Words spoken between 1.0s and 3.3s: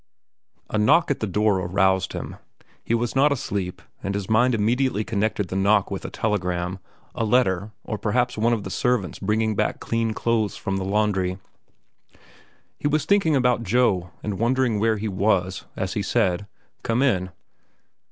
at the door aroused him. He was